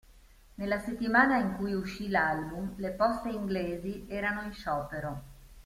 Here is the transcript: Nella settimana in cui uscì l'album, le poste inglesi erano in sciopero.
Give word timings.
Nella 0.55 0.79
settimana 0.79 1.37
in 1.37 1.55
cui 1.57 1.75
uscì 1.75 2.09
l'album, 2.09 2.73
le 2.77 2.89
poste 2.89 3.29
inglesi 3.29 4.07
erano 4.09 4.41
in 4.41 4.51
sciopero. 4.51 5.21